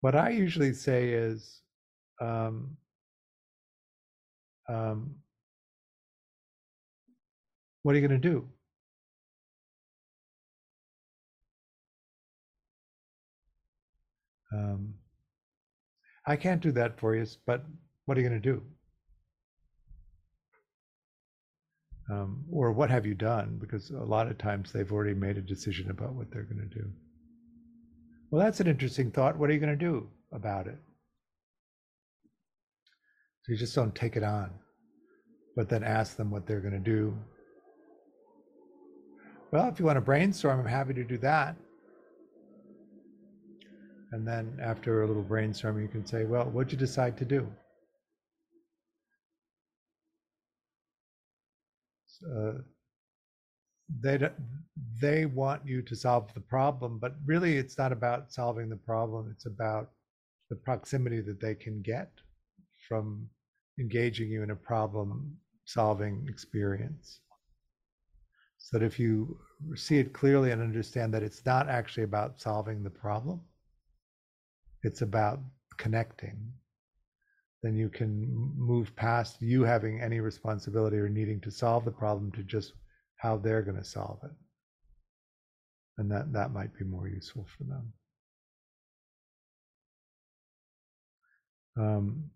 [0.00, 1.62] what I usually say is,
[2.20, 2.76] um,
[4.68, 5.16] um,
[7.82, 8.48] what are you going to do?
[14.52, 14.94] Um,
[16.26, 17.64] I can't do that for you, but
[18.04, 18.62] what are you going to do?
[22.10, 23.58] Um, or what have you done?
[23.60, 26.74] Because a lot of times they've already made a decision about what they're going to
[26.74, 26.90] do.
[28.30, 29.38] Well, that's an interesting thought.
[29.38, 30.78] What are you going to do about it?
[33.44, 34.50] So you just don't take it on,
[35.56, 37.16] but then ask them what they're going to do.
[39.50, 41.56] Well, if you want to brainstorm, I'm happy to do that.
[44.12, 47.46] And then after a little brainstorming, you can say, well, what'd you decide to do?
[52.24, 52.58] Uh,
[54.00, 54.18] they
[55.00, 59.28] they want you to solve the problem, but really it's not about solving the problem.
[59.30, 59.90] It's about
[60.50, 62.10] the proximity that they can get
[62.88, 63.28] from
[63.78, 67.20] engaging you in a problem solving experience.
[68.58, 69.38] So that if you
[69.74, 73.40] see it clearly and understand that it's not actually about solving the problem,
[74.82, 75.40] it's about
[75.78, 76.52] connecting,
[77.62, 82.32] then you can move past you having any responsibility or needing to solve the problem
[82.32, 82.72] to just
[83.16, 84.32] how they're going to solve it.
[85.98, 87.92] And that, that might be more useful for them.
[91.78, 92.30] Um,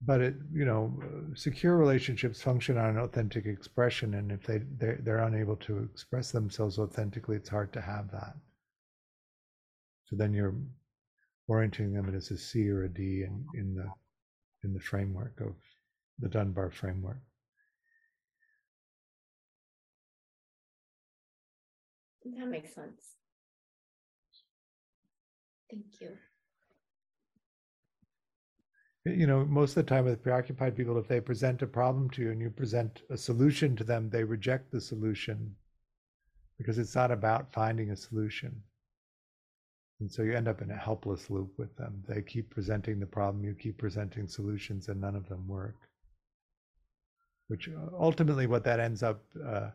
[0.00, 0.92] but it, you know,
[1.34, 6.78] secure relationships function on authentic expression, and if they they're, they're unable to express themselves
[6.78, 8.34] authentically, it's hard to have that.
[10.06, 10.54] So then you're
[11.48, 13.90] orienting them as a C or a D in, in the
[14.64, 15.54] in the framework of
[16.18, 17.20] the Dunbar framework.
[22.24, 23.14] That makes sense.
[25.70, 26.10] Thank you.
[29.04, 32.22] you know, most of the time with preoccupied people, if they present a problem to
[32.22, 35.54] you and you present a solution to them, they reject the solution
[36.58, 38.62] because it's not about finding a solution.
[40.00, 42.02] And so you end up in a helpless loop with them.
[42.08, 45.74] They keep presenting the problem, you keep presenting solutions, and none of them work.
[47.48, 49.70] Which uh, ultimately, what that ends up uh,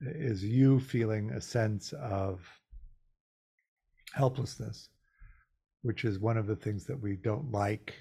[0.00, 2.40] is you feeling a sense of
[4.12, 4.90] helplessness,
[5.82, 7.94] which is one of the things that we don't like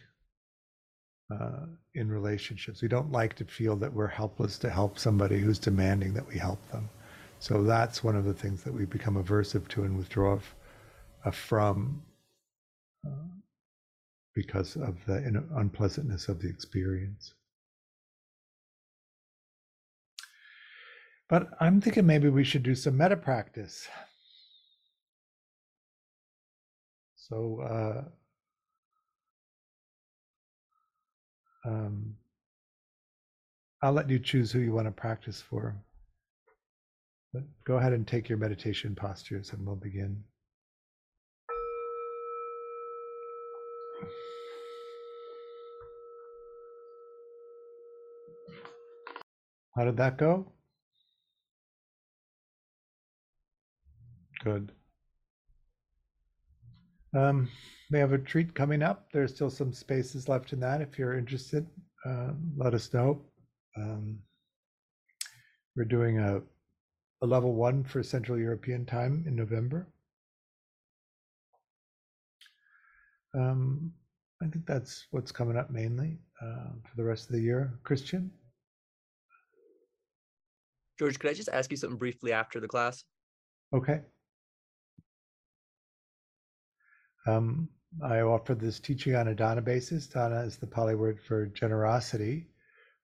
[1.32, 2.82] uh, in relationships.
[2.82, 6.38] We don't like to feel that we're helpless to help somebody who's demanding that we
[6.38, 6.90] help them.
[7.40, 10.40] So that's one of the things that we become aversive to and withdraw
[11.32, 12.02] from
[13.06, 13.28] uh,
[14.34, 17.34] because of the unpleasantness of the experience.
[21.30, 23.88] But I'm thinking maybe we should do some metta practice.
[27.16, 28.04] So, uh,
[31.68, 32.16] um,
[33.82, 35.76] I'll let you choose who you want to practice for.
[37.34, 40.24] But go ahead and take your meditation postures and we'll begin.
[49.78, 50.52] How did that go?
[54.44, 54.72] Good.
[57.16, 57.48] Um,
[57.92, 59.12] we have a treat coming up.
[59.14, 60.82] There's still some spaces left in that.
[60.82, 61.68] If you're interested,
[62.08, 63.22] uh, let us know.
[63.78, 64.18] Um,
[65.76, 66.42] we're doing a,
[67.22, 69.88] a level one for Central European time in November.
[73.36, 73.94] Um,
[74.42, 77.78] I think that's what's coming up mainly uh, for the rest of the year.
[77.84, 78.32] Christian?
[80.98, 83.04] George, could I just ask you something briefly after the class?
[83.74, 84.02] Okay.
[87.26, 87.70] Um,
[88.04, 90.08] I offer this teaching on a Dana basis.
[90.08, 92.48] Dana is the Pali word for generosity.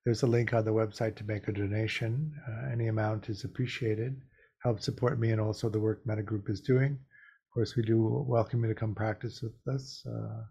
[0.06, 2.34] There's a link on the website to make a donation.
[2.48, 4.22] Uh, any amount is appreciated.
[4.64, 6.94] Help support me and also the work Metta Group is doing.
[6.94, 10.04] Of course, we do welcome you to come practice with us.
[10.08, 10.44] Uh,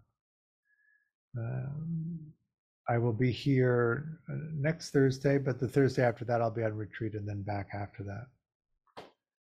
[1.37, 2.19] um,
[2.89, 6.75] I will be here uh, next Thursday, but the Thursday after that, I'll be on
[6.75, 8.27] retreat and then back after that.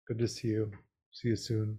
[0.07, 0.71] Good to see you.
[1.11, 1.77] See you soon.